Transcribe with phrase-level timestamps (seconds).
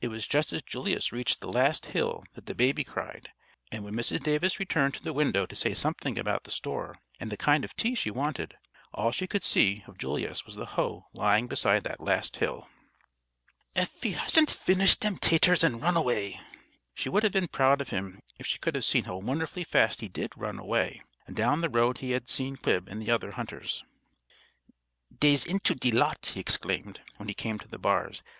[0.00, 3.32] It was just as Julius reached the last hill that the baby cried,
[3.72, 4.22] and when Mrs.
[4.22, 7.74] Davis returned to the window to say something about the store and the kind of
[7.74, 8.56] tea she wanted,
[8.94, 12.68] all she could see of Julius was the hoe lying beside that last hill.
[13.74, 16.40] "Ef he hasn't finished dem taters and run away!"
[16.94, 20.00] She would have been proud of him if she could have seen how wonderfully fast
[20.00, 23.82] he did run away, down the road he had seen Quib and the other hunters.
[25.12, 28.22] "Dey's into de lot!" he exclaimed, when he came to the bars.